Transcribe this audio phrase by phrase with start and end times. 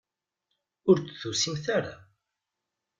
[0.89, 1.95] Ur d-tusimt ara.